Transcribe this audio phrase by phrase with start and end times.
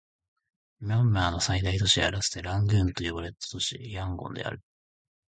[0.79, 4.59] ミャンマーの最大都市はかつてラングーンと呼ばれた都市、ヤンゴンである